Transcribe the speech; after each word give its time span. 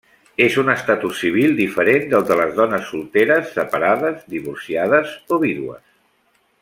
És 0.43 0.53
un 0.59 0.69
estatus 0.73 1.19
civil 1.25 1.51
diferent 1.59 2.07
del 2.13 2.25
de 2.31 2.37
les 2.39 2.55
dones 2.61 2.89
solteres, 2.93 3.53
separades, 3.59 4.25
divorciades 4.33 5.13
o 5.37 5.41
vídues. 5.45 5.85